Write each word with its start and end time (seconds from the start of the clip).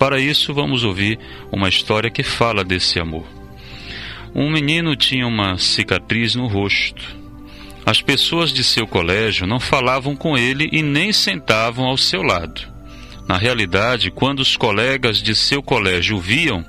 Para 0.00 0.18
isso, 0.18 0.54
vamos 0.54 0.82
ouvir 0.82 1.18
uma 1.52 1.68
história 1.68 2.08
que 2.08 2.22
fala 2.22 2.64
desse 2.64 2.98
amor. 2.98 3.26
Um 4.34 4.50
menino 4.50 4.96
tinha 4.96 5.26
uma 5.26 5.58
cicatriz 5.58 6.34
no 6.34 6.46
rosto. 6.46 7.04
As 7.84 8.00
pessoas 8.00 8.50
de 8.50 8.64
seu 8.64 8.86
colégio 8.86 9.46
não 9.46 9.60
falavam 9.60 10.16
com 10.16 10.38
ele 10.38 10.70
e 10.72 10.80
nem 10.80 11.12
sentavam 11.12 11.84
ao 11.84 11.98
seu 11.98 12.22
lado. 12.22 12.62
Na 13.28 13.36
realidade, 13.36 14.10
quando 14.10 14.40
os 14.40 14.56
colegas 14.56 15.22
de 15.22 15.34
seu 15.34 15.62
colégio 15.62 16.16
o 16.16 16.20
viam, 16.20 16.64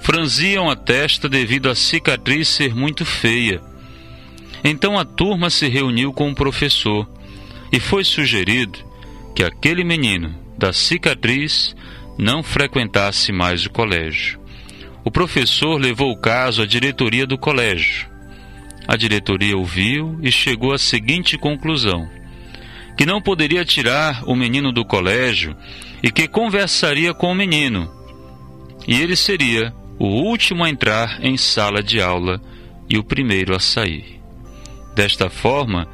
franziam 0.00 0.68
a 0.68 0.74
testa 0.74 1.28
devido 1.28 1.70
à 1.70 1.76
cicatriz 1.76 2.48
ser 2.48 2.74
muito 2.74 3.04
feia. 3.04 3.62
Então 4.64 4.98
a 4.98 5.04
turma 5.04 5.48
se 5.48 5.68
reuniu 5.68 6.12
com 6.12 6.28
o 6.28 6.34
professor 6.34 7.08
e 7.70 7.78
foi 7.78 8.02
sugerido 8.02 8.80
que 9.32 9.44
aquele 9.44 9.84
menino 9.84 10.34
da 10.58 10.72
cicatriz 10.72 11.76
não 12.18 12.42
frequentasse 12.42 13.32
mais 13.32 13.66
o 13.66 13.70
colégio. 13.70 14.40
O 15.04 15.10
professor 15.10 15.78
levou 15.78 16.10
o 16.12 16.16
caso 16.16 16.62
à 16.62 16.66
diretoria 16.66 17.26
do 17.26 17.36
colégio. 17.36 18.08
A 18.86 18.96
diretoria 18.96 19.56
ouviu 19.56 20.18
e 20.22 20.30
chegou 20.30 20.72
à 20.72 20.78
seguinte 20.78 21.36
conclusão: 21.36 22.08
que 22.96 23.04
não 23.04 23.20
poderia 23.20 23.64
tirar 23.64 24.22
o 24.26 24.34
menino 24.34 24.72
do 24.72 24.84
colégio 24.84 25.56
e 26.02 26.10
que 26.10 26.28
conversaria 26.28 27.12
com 27.12 27.30
o 27.30 27.34
menino. 27.34 27.90
E 28.86 29.00
ele 29.00 29.16
seria 29.16 29.74
o 29.98 30.06
último 30.06 30.64
a 30.64 30.70
entrar 30.70 31.18
em 31.24 31.36
sala 31.36 31.82
de 31.82 32.00
aula 32.00 32.40
e 32.88 32.98
o 32.98 33.04
primeiro 33.04 33.54
a 33.54 33.60
sair. 33.60 34.20
Desta 34.94 35.28
forma, 35.28 35.88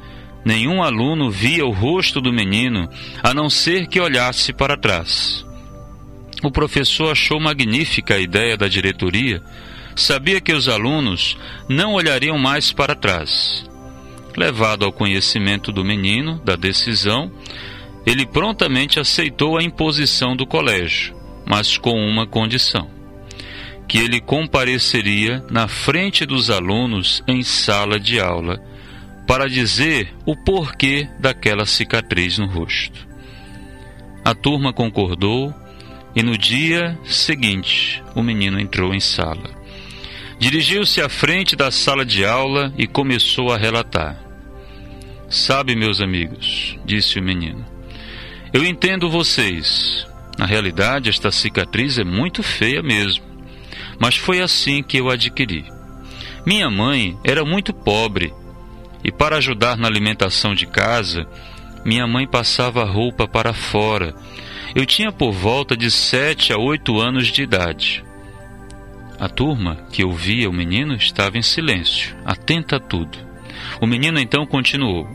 nenhum 0.45 0.83
aluno 0.83 1.31
via 1.31 1.65
o 1.65 1.71
rosto 1.71 2.21
do 2.21 2.31
menino 2.31 2.89
a 3.23 3.33
não 3.33 3.49
ser 3.49 3.87
que 3.87 3.99
olhasse 3.99 4.53
para 4.53 4.77
trás. 4.77 5.45
O 6.43 6.49
professor 6.49 7.11
achou 7.11 7.39
magnífica 7.39 8.15
a 8.15 8.19
ideia 8.19 8.57
da 8.57 8.67
diretoria, 8.67 9.41
sabia 9.95 10.41
que 10.41 10.53
os 10.53 10.67
alunos 10.67 11.37
não 11.69 11.93
olhariam 11.93 12.37
mais 12.37 12.71
para 12.71 12.95
trás. 12.95 13.65
Levado 14.35 14.85
ao 14.85 14.91
conhecimento 14.91 15.71
do 15.71 15.83
menino 15.83 16.41
da 16.43 16.55
decisão, 16.55 17.31
ele 18.05 18.25
prontamente 18.25 18.99
aceitou 18.99 19.57
a 19.57 19.63
imposição 19.63 20.35
do 20.35 20.47
colégio, 20.47 21.15
mas 21.45 21.77
com 21.77 21.93
uma 21.93 22.25
condição: 22.25 22.89
que 23.87 23.99
ele 23.99 24.19
compareceria 24.19 25.45
na 25.51 25.67
frente 25.67 26.25
dos 26.25 26.49
alunos 26.49 27.23
em 27.27 27.43
sala 27.43 27.99
de 27.99 28.19
aula 28.19 28.59
para 29.27 29.47
dizer 29.47 30.13
o 30.25 30.35
porquê 30.35 31.07
daquela 31.19 31.65
cicatriz 31.65 32.37
no 32.37 32.47
rosto. 32.47 33.07
A 34.25 34.33
turma 34.33 34.73
concordou 34.73 35.53
e 36.15 36.21
no 36.21 36.37
dia 36.37 36.97
seguinte, 37.05 38.03
o 38.13 38.21
menino 38.21 38.59
entrou 38.59 38.93
em 38.93 38.99
sala. 38.99 39.49
Dirigiu-se 40.37 41.01
à 41.01 41.07
frente 41.07 41.55
da 41.55 41.71
sala 41.71 42.05
de 42.05 42.25
aula 42.25 42.73
e 42.77 42.87
começou 42.87 43.51
a 43.51 43.57
relatar. 43.57 44.17
Sabe, 45.29 45.75
meus 45.75 46.01
amigos, 46.01 46.77
disse 46.83 47.19
o 47.19 47.23
menino, 47.23 47.65
eu 48.51 48.65
entendo 48.65 49.09
vocês. 49.09 50.05
Na 50.37 50.45
realidade, 50.45 51.09
esta 51.09 51.31
cicatriz 51.31 51.97
é 51.97 52.03
muito 52.03 52.43
feia 52.43 52.81
mesmo. 52.81 53.23
Mas 53.99 54.17
foi 54.17 54.41
assim 54.41 54.81
que 54.81 54.97
eu 54.97 55.09
adquiri. 55.09 55.65
Minha 56.45 56.69
mãe 56.69 57.17
era 57.23 57.45
muito 57.45 57.71
pobre 57.71 58.33
e, 59.03 59.11
para 59.11 59.37
ajudar 59.37 59.77
na 59.77 59.87
alimentação 59.87 60.53
de 60.53 60.65
casa, 60.65 61.25
minha 61.85 62.05
mãe 62.07 62.27
passava 62.27 62.83
roupa 62.83 63.27
para 63.27 63.53
fora 63.53 64.15
eu 64.75 64.85
tinha 64.85 65.11
por 65.11 65.31
volta 65.31 65.75
de 65.75 65.91
sete 65.91 66.53
a 66.53 66.57
oito 66.57 66.99
anos 66.99 67.27
de 67.27 67.43
idade. 67.43 68.03
A 69.19 69.27
turma 69.27 69.75
que 69.91 70.03
ouvia 70.03 70.49
o 70.49 70.53
menino 70.53 70.95
estava 70.95 71.37
em 71.37 71.41
silêncio, 71.41 72.15
atenta 72.25 72.77
a 72.77 72.79
tudo. 72.79 73.17
O 73.79 73.85
menino 73.85 74.19
então 74.19 74.45
continuou: 74.45 75.07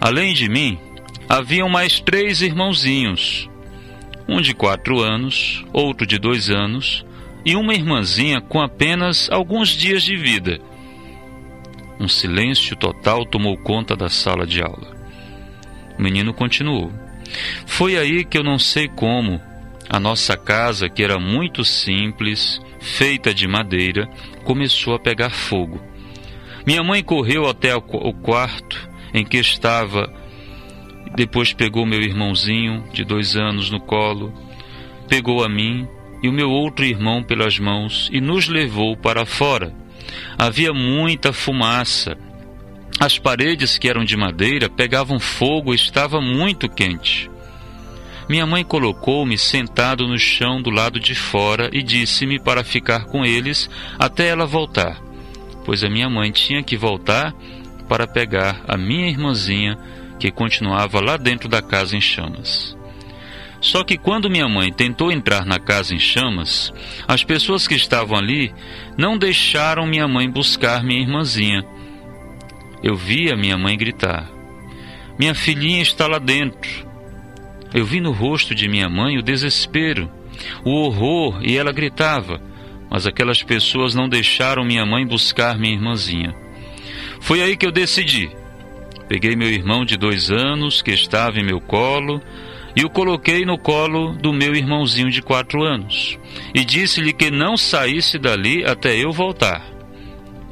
Além 0.00 0.34
de 0.34 0.48
mim, 0.48 0.78
haviam 1.28 1.68
mais 1.68 1.98
três 1.98 2.42
irmãozinhos, 2.42 3.48
um 4.28 4.40
de 4.40 4.54
quatro 4.54 5.00
anos, 5.00 5.64
outro 5.72 6.06
de 6.06 6.18
dois 6.18 6.50
anos 6.50 7.04
e 7.44 7.56
uma 7.56 7.74
irmãzinha 7.74 8.40
com 8.40 8.60
apenas 8.60 9.28
alguns 9.30 9.70
dias 9.70 10.02
de 10.02 10.16
vida. 10.16 10.60
Um 11.98 12.06
silêncio 12.06 12.76
total 12.76 13.24
tomou 13.24 13.56
conta 13.56 13.96
da 13.96 14.08
sala 14.08 14.46
de 14.46 14.62
aula. 14.62 14.96
O 15.98 16.02
menino 16.02 16.32
continuou: 16.32 16.92
foi 17.66 17.96
aí 17.96 18.24
que 18.24 18.38
eu 18.38 18.42
não 18.42 18.58
sei 18.58 18.88
como, 18.88 19.40
a 19.88 19.98
nossa 19.98 20.36
casa, 20.36 20.88
que 20.88 21.02
era 21.02 21.18
muito 21.18 21.64
simples, 21.64 22.60
feita 22.80 23.32
de 23.32 23.46
madeira, 23.48 24.06
começou 24.44 24.94
a 24.94 24.98
pegar 24.98 25.30
fogo. 25.30 25.80
Minha 26.66 26.82
mãe 26.82 27.02
correu 27.02 27.48
até 27.48 27.74
o 27.74 28.12
quarto 28.12 28.88
em 29.14 29.24
que 29.24 29.38
estava, 29.38 30.12
depois 31.16 31.52
pegou 31.52 31.86
meu 31.86 32.02
irmãozinho 32.02 32.84
de 32.92 33.04
dois 33.04 33.36
anos 33.36 33.70
no 33.70 33.80
colo, 33.80 34.32
pegou 35.08 35.42
a 35.42 35.48
mim 35.48 35.88
e 36.22 36.28
o 36.28 36.32
meu 36.32 36.50
outro 36.50 36.84
irmão 36.84 37.22
pelas 37.22 37.58
mãos 37.58 38.10
e 38.12 38.20
nos 38.20 38.48
levou 38.48 38.96
para 38.96 39.24
fora. 39.24 39.74
Havia 40.36 40.72
muita 40.72 41.32
fumaça 41.32 42.16
as 43.00 43.18
paredes, 43.18 43.78
que 43.78 43.88
eram 43.88 44.04
de 44.04 44.16
madeira, 44.16 44.68
pegavam 44.68 45.20
fogo 45.20 45.72
e 45.72 45.76
estava 45.76 46.20
muito 46.20 46.68
quente. 46.68 47.30
Minha 48.28 48.44
mãe 48.44 48.64
colocou-me 48.64 49.38
sentado 49.38 50.06
no 50.06 50.18
chão 50.18 50.60
do 50.60 50.68
lado 50.68 51.00
de 51.00 51.14
fora 51.14 51.70
e 51.72 51.82
disse-me 51.82 52.38
para 52.38 52.64
ficar 52.64 53.06
com 53.06 53.24
eles 53.24 53.70
até 53.98 54.28
ela 54.28 54.44
voltar, 54.44 55.00
pois 55.64 55.82
a 55.82 55.88
minha 55.88 56.10
mãe 56.10 56.30
tinha 56.30 56.62
que 56.62 56.76
voltar 56.76 57.32
para 57.88 58.06
pegar 58.06 58.60
a 58.68 58.76
minha 58.76 59.08
irmãzinha 59.08 59.78
que 60.18 60.30
continuava 60.30 61.00
lá 61.00 61.16
dentro 61.16 61.48
da 61.48 61.62
casa 61.62 61.96
em 61.96 62.00
chamas. 62.00 62.76
Só 63.60 63.82
que 63.82 63.96
quando 63.96 64.30
minha 64.30 64.48
mãe 64.48 64.72
tentou 64.72 65.10
entrar 65.10 65.46
na 65.46 65.58
casa 65.58 65.94
em 65.94 65.98
chamas, 65.98 66.72
as 67.06 67.24
pessoas 67.24 67.66
que 67.66 67.74
estavam 67.74 68.18
ali 68.18 68.52
não 68.96 69.16
deixaram 69.16 69.86
minha 69.86 70.06
mãe 70.06 70.28
buscar 70.30 70.82
minha 70.82 71.00
irmãzinha 71.00 71.64
eu 72.82 72.94
vi 72.94 73.30
a 73.30 73.36
minha 73.36 73.56
mãe 73.56 73.76
gritar: 73.76 74.30
Minha 75.18 75.34
filhinha 75.34 75.82
está 75.82 76.06
lá 76.06 76.18
dentro. 76.18 76.86
Eu 77.74 77.84
vi 77.84 78.00
no 78.00 78.12
rosto 78.12 78.54
de 78.54 78.68
minha 78.68 78.88
mãe 78.88 79.18
o 79.18 79.22
desespero, 79.22 80.10
o 80.64 80.70
horror 80.70 81.40
e 81.42 81.56
ela 81.56 81.72
gritava, 81.72 82.40
mas 82.90 83.06
aquelas 83.06 83.42
pessoas 83.42 83.94
não 83.94 84.08
deixaram 84.08 84.64
minha 84.64 84.86
mãe 84.86 85.06
buscar 85.06 85.58
minha 85.58 85.74
irmãzinha. 85.74 86.34
Foi 87.20 87.42
aí 87.42 87.56
que 87.56 87.66
eu 87.66 87.72
decidi. 87.72 88.30
Peguei 89.08 89.34
meu 89.36 89.48
irmão 89.48 89.84
de 89.84 89.96
dois 89.96 90.30
anos, 90.30 90.82
que 90.82 90.90
estava 90.90 91.38
em 91.38 91.44
meu 91.44 91.60
colo, 91.60 92.22
e 92.76 92.84
o 92.84 92.90
coloquei 92.90 93.44
no 93.44 93.58
colo 93.58 94.12
do 94.12 94.32
meu 94.32 94.54
irmãozinho 94.54 95.10
de 95.10 95.20
quatro 95.20 95.62
anos, 95.62 96.18
e 96.54 96.64
disse-lhe 96.64 97.12
que 97.12 97.30
não 97.30 97.56
saísse 97.56 98.18
dali 98.18 98.64
até 98.64 98.96
eu 98.96 99.10
voltar. 99.10 99.77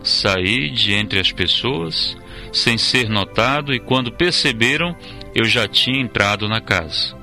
Saí 0.06 0.70
de 0.70 0.94
entre 0.94 1.18
as 1.18 1.32
pessoas, 1.32 2.16
sem 2.52 2.78
ser 2.78 3.08
notado, 3.08 3.74
e 3.74 3.80
quando 3.80 4.12
perceberam, 4.12 4.96
eu 5.34 5.44
já 5.44 5.66
tinha 5.66 6.00
entrado 6.00 6.48
na 6.48 6.60
casa. 6.60 7.16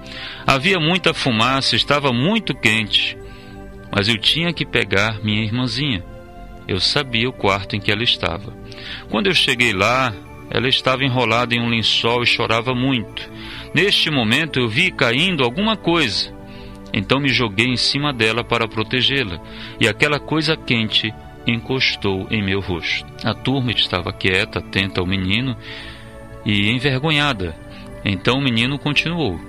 Havia 0.46 0.78
muita 0.82 1.14
fumaça, 1.14 1.78
estava 1.78 2.12
muito 2.12 2.54
quente, 2.54 3.18
mas 3.90 4.10
eu 4.10 4.18
tinha 4.18 4.52
que 4.52 4.66
pegar 4.66 5.24
minha 5.24 5.42
irmãzinha. 5.42 6.04
Eu 6.68 6.78
sabia 6.82 7.30
o 7.30 7.34
quarto 7.34 7.74
em 7.78 7.80
que 7.80 7.90
ela 7.90 8.04
estava. 8.04 8.54
Quando 9.10 9.28
eu 9.28 9.34
cheguei 9.34 9.72
lá, 9.72 10.14
ela 10.50 10.68
estava 10.68 11.06
enrolada 11.06 11.56
em 11.56 11.62
um 11.62 11.70
lençol 11.70 12.22
e 12.22 12.28
chorava 12.28 12.76
muito. 12.76 13.32
Neste 13.74 14.12
momento 14.12 14.60
eu 14.60 14.68
vi 14.68 14.92
caindo 14.92 15.42
alguma 15.42 15.78
coisa. 15.78 16.34
Então 16.94 17.22
me 17.22 17.30
joguei 17.30 17.68
em 17.68 17.78
cima 17.78 18.12
dela 18.12 18.44
para 18.44 18.68
protegê-la, 18.68 19.40
e 19.79 19.88
aquela 19.88 20.20
coisa 20.20 20.58
quente 20.58 21.14
encostou 21.45 22.28
em 22.29 22.43
meu 22.43 22.59
rosto. 22.59 23.05
A 23.23 23.34
turma 23.34 23.72
estava 23.72 24.13
quieta, 24.13 24.59
atenta 24.59 25.01
ao 25.01 25.07
menino 25.07 25.55
e 26.45 26.69
envergonhada. 26.69 27.55
Então 28.05 28.37
o 28.37 28.43
menino 28.43 28.78
continuou: 28.79 29.40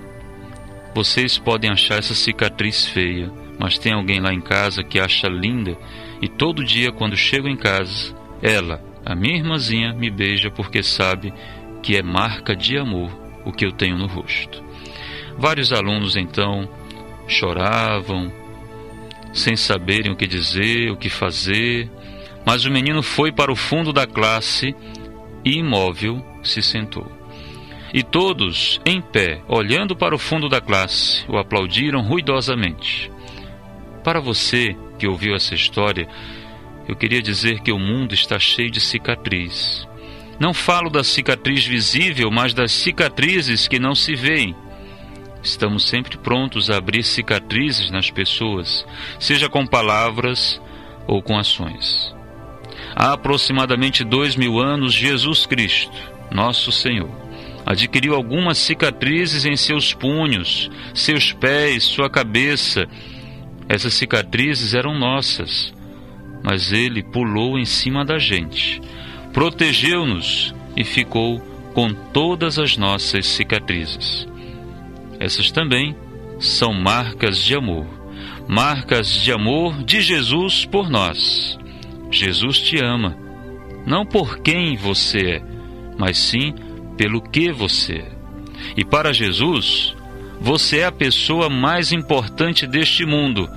Vocês 0.93 1.37
podem 1.37 1.71
achar 1.71 1.99
essa 1.99 2.13
cicatriz 2.13 2.85
feia, 2.85 3.31
mas 3.59 3.77
tem 3.77 3.93
alguém 3.93 4.19
lá 4.19 4.33
em 4.33 4.41
casa 4.41 4.83
que 4.83 4.99
acha 4.99 5.27
linda 5.27 5.77
e 6.21 6.27
todo 6.27 6.63
dia, 6.63 6.91
quando 6.91 7.15
chego 7.15 7.47
em 7.47 7.57
casa, 7.57 8.15
ela, 8.41 8.81
a 9.05 9.13
minha 9.15 9.37
irmãzinha, 9.37 9.93
me 9.93 10.09
beija 10.09 10.49
porque 10.49 10.81
sabe 10.81 11.33
que 11.83 11.95
é 11.95 12.01
marca 12.01 12.55
de 12.55 12.77
amor 12.77 13.11
o 13.45 13.51
que 13.51 13.65
eu 13.65 13.71
tenho 13.71 13.97
no 13.97 14.07
rosto. 14.07 14.63
Vários 15.37 15.73
alunos 15.73 16.15
então 16.15 16.69
choravam, 17.27 18.31
sem 19.35 19.55
saberem 19.55 20.13
o 20.13 20.15
que 20.15 20.25
dizer, 20.25 20.89
o 20.89 20.97
que 20.97 21.09
fazer, 21.09 21.91
mas 22.45 22.63
o 22.63 22.71
menino 22.71 23.03
foi 23.03 23.31
para 23.31 23.51
o 23.51 23.55
fundo 23.55 23.91
da 23.91 24.07
classe 24.07 24.73
e, 25.43 25.57
imóvel, 25.57 26.25
se 26.41 26.61
sentou. 26.61 27.11
E 27.93 28.01
todos, 28.01 28.79
em 28.85 29.01
pé, 29.01 29.41
olhando 29.47 29.95
para 29.95 30.15
o 30.15 30.19
fundo 30.19 30.47
da 30.47 30.61
classe, 30.61 31.25
o 31.27 31.37
aplaudiram 31.37 32.01
ruidosamente. 32.01 33.11
Para 34.03 34.19
você 34.19 34.75
que 34.97 35.07
ouviu 35.07 35.35
essa 35.35 35.53
história, 35.53 36.07
eu 36.87 36.95
queria 36.95 37.21
dizer 37.21 37.61
que 37.61 37.71
o 37.71 37.79
mundo 37.79 38.13
está 38.13 38.39
cheio 38.39 38.71
de 38.71 38.79
cicatriz. 38.79 39.87
Não 40.39 40.53
falo 40.53 40.89
da 40.89 41.03
cicatriz 41.03 41.65
visível, 41.65 42.31
mas 42.31 42.53
das 42.53 42.71
cicatrizes 42.71 43.67
que 43.67 43.79
não 43.79 43.95
se 43.95 44.15
veem. 44.15 44.55
Estamos 45.45 45.87
sempre 45.87 46.17
prontos 46.17 46.69
a 46.69 46.77
abrir 46.77 47.03
cicatrizes 47.03 47.91
nas 47.91 48.09
pessoas, 48.09 48.85
seja 49.19 49.47
com 49.47 49.65
palavras 49.65 50.61
ou 51.07 51.21
com 51.21 51.37
ações. 51.37 52.13
Há 52.95 53.13
aproximadamente 53.13 54.03
dois 54.03 54.35
mil 54.35 54.59
anos, 54.59 54.93
Jesus 54.93 55.45
Cristo, 55.45 55.95
nosso 56.31 56.71
Senhor, 56.71 57.09
adquiriu 57.65 58.15
algumas 58.15 58.57
cicatrizes 58.57 59.45
em 59.45 59.55
seus 59.55 59.93
punhos, 59.93 60.69
seus 60.93 61.31
pés, 61.31 61.83
sua 61.83 62.09
cabeça. 62.09 62.87
Essas 63.69 63.93
cicatrizes 63.93 64.73
eram 64.73 64.97
nossas, 64.97 65.73
mas 66.43 66.71
ele 66.73 67.01
pulou 67.01 67.57
em 67.57 67.65
cima 67.65 68.03
da 68.03 68.19
gente 68.19 68.81
protegeu-nos 69.35 70.55
e 70.77 70.85
ficou 70.85 71.41
com 71.73 71.93
todas 71.93 72.57
as 72.57 72.77
nossas 72.77 73.25
cicatrizes. 73.25 74.25
Essas 75.25 75.49
também 75.49 75.95
são 76.39 76.71
marcas 76.71 77.39
de 77.39 77.55
amor, 77.55 77.87
marcas 78.47 79.11
de 79.11 79.31
amor 79.31 79.83
de 79.83 79.99
Jesus 79.99 80.65
por 80.65 80.87
nós. 80.87 81.57
Jesus 82.11 82.59
te 82.59 82.77
ama, 82.77 83.17
não 83.87 84.05
por 84.05 84.37
quem 84.41 84.77
você 84.77 85.37
é, 85.37 85.43
mas 85.97 86.19
sim 86.19 86.53
pelo 86.95 87.19
que 87.19 87.51
você 87.51 87.93
é. 87.93 88.11
E 88.77 88.85
para 88.85 89.11
Jesus, 89.11 89.95
você 90.39 90.81
é 90.81 90.85
a 90.85 90.91
pessoa 90.91 91.49
mais 91.49 91.91
importante 91.91 92.67
deste 92.67 93.03
mundo. 93.03 93.49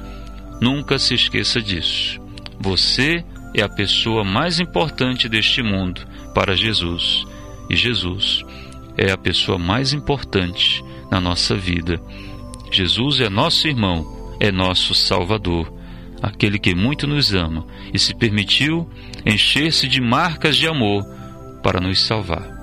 Nunca 0.63 0.99
se 0.99 1.13
esqueça 1.13 1.61
disso. 1.61 2.19
Você 2.59 3.23
é 3.55 3.61
a 3.61 3.69
pessoa 3.69 4.25
mais 4.25 4.59
importante 4.59 5.29
deste 5.29 5.63
mundo 5.63 6.01
para 6.35 6.57
Jesus. 6.57 7.27
E 7.69 7.77
Jesus 7.77 8.43
é 8.99 9.13
a 9.13 9.17
pessoa 9.17 9.57
mais 9.57 9.93
importante 9.93 10.85
na 11.11 11.21
nossa 11.21 11.55
vida. 11.55 12.01
Jesus 12.71 13.21
é 13.21 13.31
nosso 13.31 13.69
irmão, 13.69 14.35
é 14.41 14.51
nosso 14.51 14.95
Salvador, 14.95 15.73
aquele 16.21 16.59
que 16.59 16.75
muito 16.75 17.07
nos 17.07 17.33
ama 17.33 17.65
e 17.95 17.99
se 17.99 18.15
permitiu 18.15 18.91
encher-se 19.25 19.87
de 19.87 20.01
marcas 20.01 20.57
de 20.57 20.67
amor 20.67 21.05
para 21.63 21.81
nos 21.81 22.01
salvar. 22.01 22.57